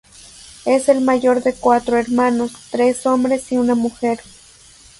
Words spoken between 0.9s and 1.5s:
mayor